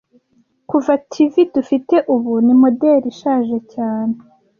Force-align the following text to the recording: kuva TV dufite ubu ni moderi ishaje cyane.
kuva 0.69 0.93
TV 1.11 1.33
dufite 1.55 1.95
ubu 2.13 2.33
ni 2.45 2.53
moderi 2.61 3.05
ishaje 3.13 3.57
cyane. 3.73 4.15